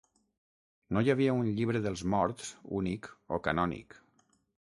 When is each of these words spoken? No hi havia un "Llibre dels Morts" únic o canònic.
No 0.95 1.01
hi 1.05 1.11
havia 1.13 1.35
un 1.41 1.51
"Llibre 1.59 1.81
dels 1.83 2.03
Morts" 2.15 2.49
únic 2.79 3.13
o 3.37 3.41
canònic. 3.49 3.99